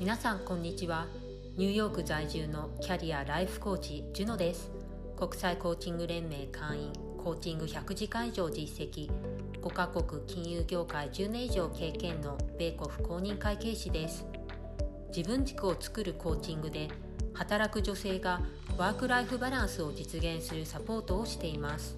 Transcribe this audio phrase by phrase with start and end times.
[0.00, 1.08] 皆さんこんにちは。
[1.58, 4.70] ニューヨーク在住のキャリアライフコーチジュノです。
[5.14, 6.92] 国際コーチング連盟会員
[7.22, 9.10] コーチング100時間以上実績
[9.60, 14.24] 5カ国金融業界10年以上経験の米国公認会計士です。
[15.14, 16.88] 自分軸を作るコーチングで
[17.34, 18.40] 働く女性が
[18.78, 21.94] ワークライフバランスを実現するサポートをしています。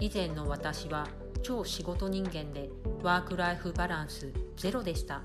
[0.00, 1.06] 以前の私は
[1.42, 2.70] 超仕事人間で
[3.02, 5.20] ワークライフバランスゼロでした。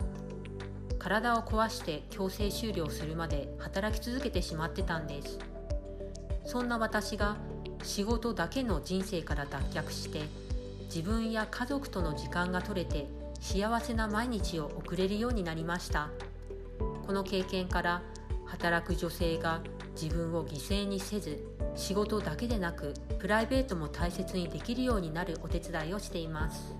[1.01, 5.39] 体を壊して強制終了するまで働き続けてしまってたんです。
[6.45, 7.37] そんな私が
[7.81, 10.21] 仕事だけの人生から脱却して
[10.85, 13.07] 自分や家族との時間が取れて
[13.39, 16.09] 幸せな毎日を送れるようになりました。
[17.07, 18.03] この経験から
[18.45, 19.61] 働く女性が
[19.99, 21.43] 自分を犠牲にせず
[21.75, 26.75] 仕事だけでなくプライベートも大切にできるようになるお手伝いをしています。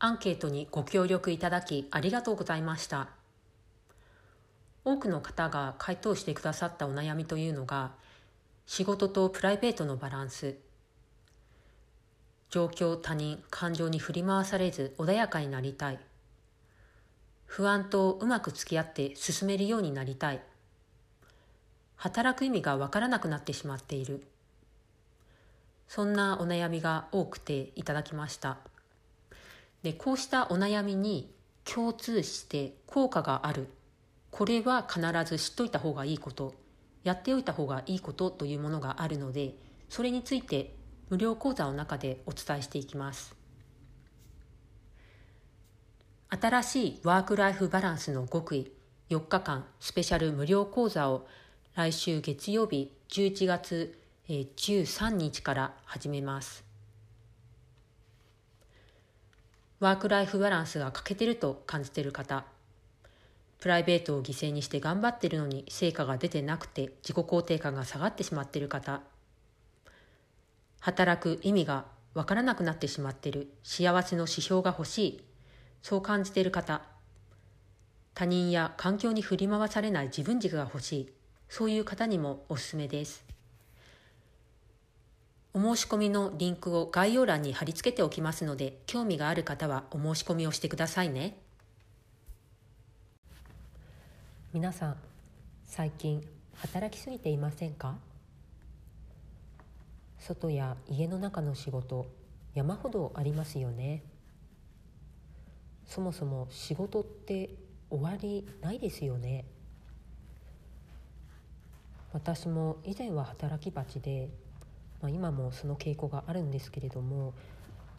[0.00, 3.08] アンケートにご協力いただきありがとうございました。
[4.84, 7.90] 多くの方が回答してくださったお悩みというのが
[8.64, 10.54] 仕事とプライベートのバランス。
[12.48, 15.98] 状況他人感情に振り回されず穏やかになりたい。
[17.46, 20.40] 不安とうまく付き合って進めるようになりたい。
[21.96, 24.22] 働く意味がわからなくなってしまっている。
[25.88, 28.58] そんなお悩みが多くていただきました。
[29.82, 31.32] でこうしたお悩みに
[31.64, 33.68] 共通して効果がある。
[34.30, 36.54] これは必ず知っといた方がいいこと。
[37.04, 39.54] やっておいた方がいいことというものがあるので
[39.88, 40.74] それについて
[41.08, 43.34] 無料講座の中でお伝えしていきます。
[46.30, 48.70] 新しいワークライフバランスの極意
[49.08, 51.26] 4日間スペシャル無料講座を
[51.74, 53.98] 来週月曜日11月
[54.28, 56.67] 13日から始めます。
[59.80, 62.44] ワークライフバランスが欠けてると感じてる方。
[63.60, 69.02] プライベートを犠牲にして頑張ってるのに成果が出てなくて自己肯定感が下がってしまってる方。
[70.80, 73.52] 働く意味がわからなくなってしまってる。
[73.62, 75.24] 幸せの指標が欲しい。
[75.80, 76.82] そう感じている方。
[78.14, 81.12] 他人や環境に振り回されない自分軸が欲しい。
[81.48, 83.24] そういう方にもおすすめです。
[85.60, 91.36] お申し込みのリンクを概要欄に貼り付けておきますので興味がある方はお申し込みをしてくださいね。
[94.52, 94.96] 皆さん
[95.64, 96.24] 最近
[96.54, 97.96] 働きすぎていませんか？
[100.20, 102.06] 外や家の中の仕事
[102.54, 104.04] 山ほどありますよね。
[105.88, 107.50] そもそも仕事って
[107.90, 109.44] 終わりないですよね。
[112.12, 114.30] 私も以前は働き蜂で、
[115.00, 117.34] まあ、今もその傾向があるんですけれども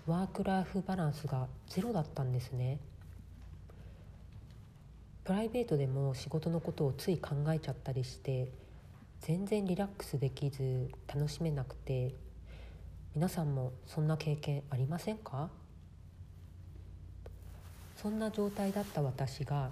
[0.06, 2.80] ワークライフバランスがゼロだったんですね。
[5.24, 8.52] プライベートでも仕事のことをつい考えちゃったりして
[9.22, 12.16] 全然リラックスできず楽しめなくて
[13.14, 15.50] 皆さんもそんな経験ありませんか？
[17.96, 19.72] そんな状態だった私が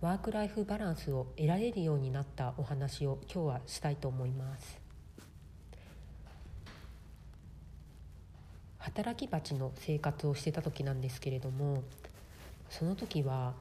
[0.00, 4.87] ワークライフバランスを得られるようになったお話を今日はしたいと思います。
[8.88, 11.82] 働き蜂の生活をしてた時なんですけれども
[12.70, 13.52] その時は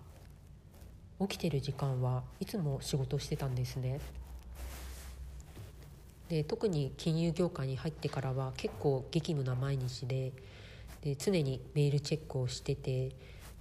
[1.20, 4.00] 起きてる時間はいつも仕事してたんですね。
[6.30, 10.32] で特に金融業界に入ってからは結構激務な毎日で
[11.02, 13.12] で常にメールチェックをしてて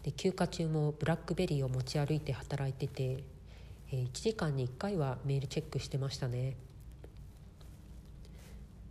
[0.05, 3.25] で休暇中もブラックベリーを持ち歩いて働いてて、
[3.91, 6.55] え1時間に1回はメールチェックしてましたね。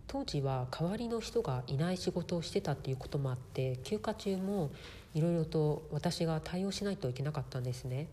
[0.07, 4.71] 当時は代わりの人がいない仕事をしてたっていうこともあって休暇中も
[5.13, 8.07] いろいろと私が対応しないといけなかったんですね。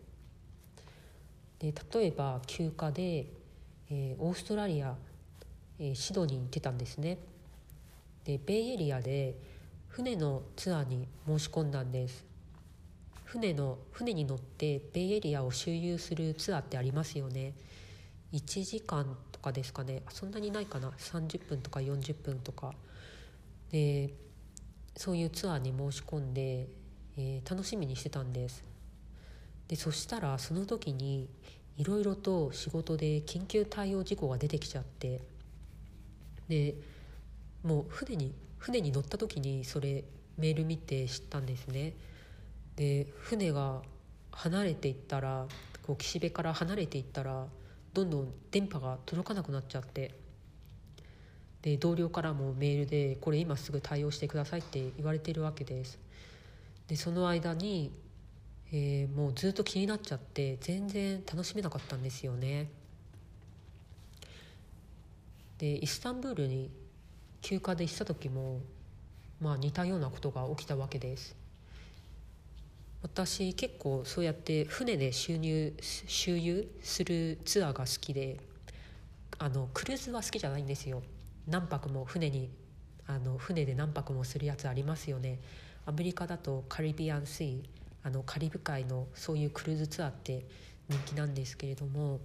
[1.58, 3.26] で例えば休暇で、
[3.90, 4.96] えー、オーストラリア
[5.78, 7.18] えシドニーに行ってたんですね。
[8.24, 9.36] でベイエリアで
[9.88, 12.24] 船のツアーに申し込んだんです。
[13.24, 17.54] 船の船に乗ってベイエリアを周遊するツアーってありますよね。
[18.32, 20.02] 1時間かですかね。
[20.08, 20.90] そんなにないかな。
[20.90, 22.72] 30分とか40分とか。
[23.70, 24.14] で
[24.96, 26.68] そういうツアーに申し込んで、
[27.16, 28.64] えー、楽しみにしてたんです。
[29.68, 31.28] でそしたらその時に
[31.76, 35.20] いろいろと仕事で緊急対応事項が出てきちゃって。
[36.48, 36.74] で
[37.62, 40.04] もう船に船に乗った時にそれ
[40.38, 41.94] メール見て知ったんですね。
[42.76, 43.82] で船が
[44.30, 45.46] 離れていったら
[45.82, 47.46] こう岸辺から離れていったら
[47.92, 50.14] どんどん電波が届かなくなっちゃって。
[51.62, 55.98] で同僚からもメールでこれ今すぐ対応してくださいって言われてるわけです。
[56.88, 57.92] でその間に、
[58.72, 62.68] えー、もうずっと気になっちゃって全然楽しめなかったんですよね。
[65.58, 66.68] でイスタンブールに
[67.40, 68.60] 休暇で行った時も
[69.40, 71.41] まあ似たようなことが起きたわけです。
[73.02, 78.38] 私結構そうやって船で収入周遊するツアーが好きで
[79.38, 81.02] あのクルーズは好きじゃないんですよ。
[81.48, 82.48] 何泊も船に
[83.06, 85.40] あの船で何泊もするやつありますよね。
[85.84, 87.62] アメリカだとカリビアンシー
[88.04, 90.46] あのカリブ海のそういうクルーズツアーって
[90.88, 92.20] 人気なんですけれども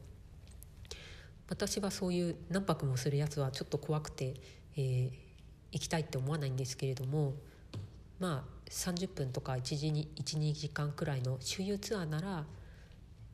[1.49, 4.33] 私はそういう何泊もするやつはちょっと怖くて、
[4.75, 5.11] えー、
[5.71, 7.33] 行きたいって思わないんですけれども
[8.19, 12.45] まあ30分とか1時に12時間くらいの周遊ツアーなら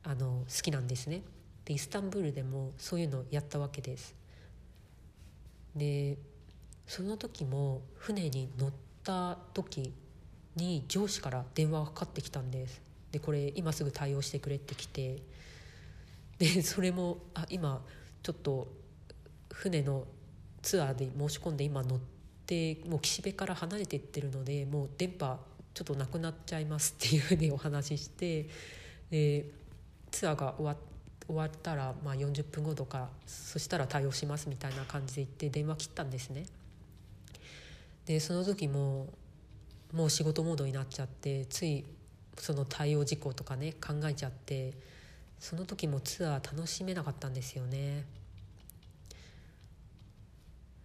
[0.04, 1.22] あの好きなんですね。
[1.64, 4.14] でイスタンブールでもそういうのをやったわけです。
[5.74, 6.18] で
[6.86, 8.72] その時も船に乗っ
[9.02, 9.92] た時
[10.56, 15.22] に上司から電話がかかってきたんですでこれ今すぐ対応してくれってきて
[16.38, 17.82] でそれもあ今
[18.22, 18.68] ちょっと
[19.52, 20.04] 船の
[20.62, 21.96] ツアーで申し込んで今乗
[22.44, 25.38] ってもう岸辺から離れていってるのでもう電波
[25.72, 28.48] ちょっとなくなっちゃいますっていうふうにお話しして
[29.10, 29.46] で
[30.10, 30.76] ツアーが終わっ
[31.26, 36.44] 終わったらまあ40分後とかそしたら対応しますみたいな感じで言って電話切ったんですね。
[38.04, 39.08] でその時も
[39.92, 41.86] もう仕事モードになっちゃってつい
[42.36, 44.74] その対応事項とかね考えちゃって
[45.38, 48.04] その時もツアー楽しめなかったんですよね。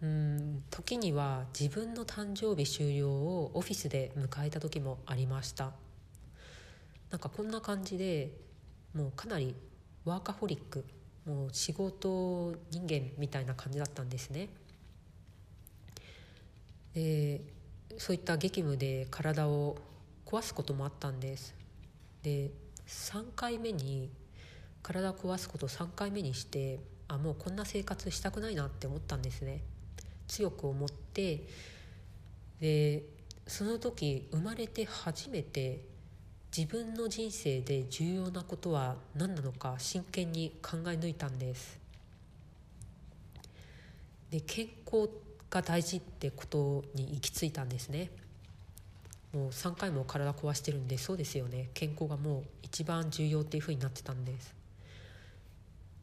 [0.02, 0.49] うん
[0.90, 5.70] 時には自分の誕生日終了をオフィスで迎えた時もありました
[7.12, 8.32] なんかこんな感じで
[8.92, 9.54] もうかなり
[10.04, 10.84] ワーカホリック
[11.26, 14.48] もう仕事人間みたいな感じだったんですね。
[16.94, 17.40] で
[17.98, 19.76] そういった激務で体を
[20.24, 21.54] 壊すこともあったんです。
[22.22, 22.50] で
[22.88, 24.10] 3回目に
[24.82, 29.62] 体を壊すことを3回目にしてあもうこんな生活したくないなって思ったんですね。
[30.30, 31.44] 強く思って
[32.60, 33.02] で
[33.46, 35.80] その時生まれて初めて
[36.56, 41.78] 自分の人生で重要なことは何なのか真剣に考え抜いたんです。
[44.30, 45.08] で健康
[45.48, 48.10] が大事ってことに行き着いたんですね。
[49.32, 51.70] もう3回も体壊してるんでそうですよね。
[51.74, 54.59] 健康がもう一番重要っていうふうになってたんです。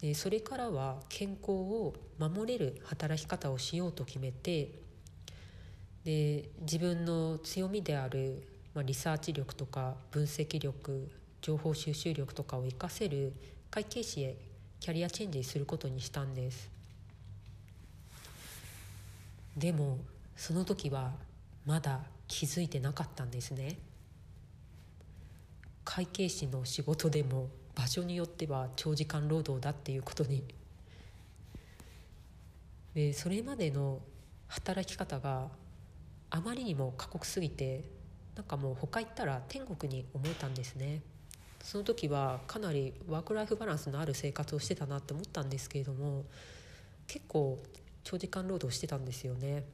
[0.01, 4.71] でそれからは健康を守れる働き方をしようと決めて
[6.03, 8.44] で自分の強みである
[8.77, 11.09] まあ、リサーチ力とか分析力
[11.41, 13.33] 情報収集力とかを活かせる
[13.71, 14.38] 会計士へ
[14.79, 16.69] キャリアチェンジすることにしたんです。
[19.57, 19.97] でも
[20.35, 21.13] その時は
[21.65, 23.79] まだ気づいてなかったんですね。
[25.83, 30.44] 会計士の仕事でも場所によっては長時間労働だっていうことに。
[32.95, 34.01] でそれまでの
[34.47, 35.50] 働き方が
[36.31, 37.83] あまりにも過酷すぎて
[38.35, 41.01] なんかもう他行ったら天国に思えたんですね。
[41.63, 46.25] その時はかなりワークライフバランスのある生活をしてたなって思ったんですけれども
[47.07, 47.62] 結構
[48.03, 49.65] 長時間労働してたんですよね。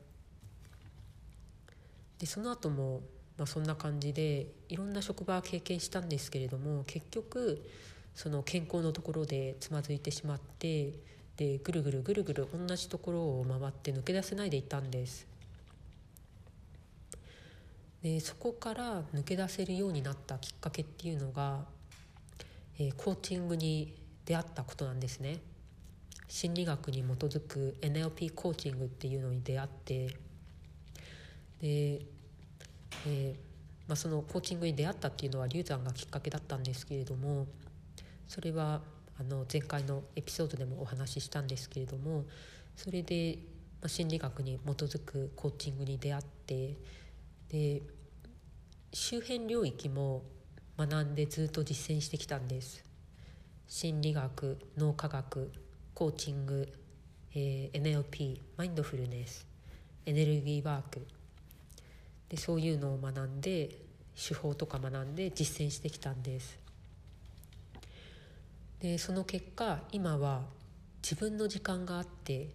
[2.20, 3.02] でその後も
[3.38, 7.64] まあそんな感じでいろんな職場経験したんですけれども結局
[8.16, 10.94] その健康のところでつまずいてしまって
[11.38, 15.28] でぐるぐるぐるぐる同じところを回って抜け出せないでいたんです。
[18.04, 21.66] でそこから抜け出せるようになったきっかけっていうのが、
[22.78, 25.40] えー、コーチングに出会ったことなんですね。
[26.28, 30.16] 心理学に基づく NLP コーチングっていうのに出会ってで、
[31.62, 33.36] えー
[33.88, 37.48] まあ、そのコーチングに出会ったっていうのは流産がきっかけだったんですけれども
[38.34, 38.82] それは
[39.20, 42.26] あの前回のエピソードでもお話ししたんですけれども
[42.76, 43.38] それで、
[43.86, 46.76] 心理学に基づくコーチングに出会って
[47.50, 47.84] で
[48.92, 50.24] 周辺領域も
[50.80, 52.84] 学んでずっと実践してきたんです。
[53.68, 55.52] 心理学脳科学
[55.94, 56.68] コーチング、
[57.36, 59.46] えー、NLP マインドフルネス
[60.08, 61.06] エネルギーワーク。
[62.30, 63.78] でそういうのを学んで
[64.16, 66.63] 手法とか学んで実践してきたんです。
[68.84, 70.42] でその結果今は
[71.02, 72.50] 自分の時間があって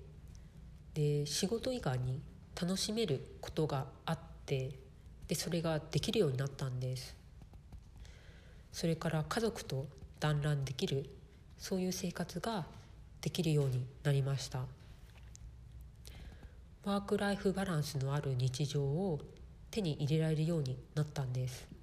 [0.93, 2.21] で仕事以外に
[2.61, 4.79] 楽しめることがあって
[5.27, 7.17] でそれができるようになったんです。
[8.73, 9.87] それから家族と
[10.21, 11.09] 団らんできる
[11.57, 12.67] そういう生活が
[13.23, 14.61] できるようになりました。
[16.85, 19.19] ワーク・ライフ・バランスのある日常を
[19.71, 21.78] 手に入れられるようになったんです。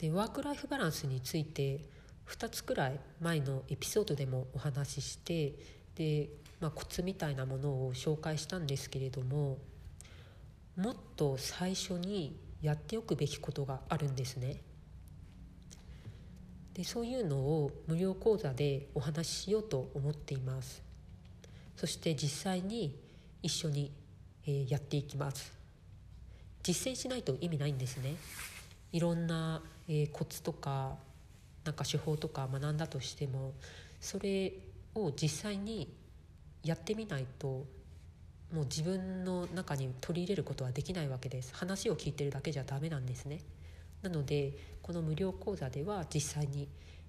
[0.00, 1.84] でワーク・ライフ・バランスについて
[2.26, 5.52] 2つくらい前のエピソードでもお話しして
[5.94, 9.58] で、まあ、コツみたいなものを紹介したんですけれども
[10.76, 14.56] もっと最初にやっておくべきことがあるんですね。
[16.74, 20.82] でそういうのを無料講座でお話ししようと思っています。
[21.76, 22.98] そして実際に
[23.42, 23.92] 一緒に、
[24.46, 25.52] えー、やっていきます。
[26.62, 28.14] 実践しないと意味ないんですね。
[28.92, 30.96] いろんな、えー、コツとか
[31.64, 33.52] なんか手法とか学んだとしても
[34.00, 34.52] それ
[34.94, 35.92] を実際に
[36.64, 37.66] やってみないと
[38.52, 41.54] もう自分の中に取り入れることはできないわけです。
[41.54, 43.40] 話を聞いてるだけじゃダメなんですね。
[44.02, 46.66] なのでこの無料講座では実際に、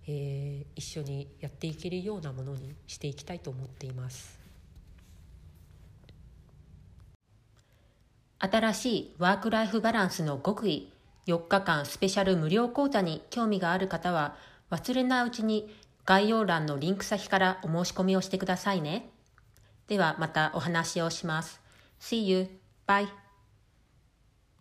[0.08, 4.40] えー、一緒にやっていけるようなものにしていきたいと思っています。
[8.38, 10.92] 新しいワークライフバランスの極意。
[11.28, 14.36] 4日間スペシャル無料講座に興味がある方は
[14.70, 15.74] 忘れないうちに
[16.06, 19.10] 概要欄のリンク先からお申し込みをしてくださいね。
[19.88, 21.62] ではまたお話をします。
[22.00, 22.48] See you.
[22.88, 23.21] Bye.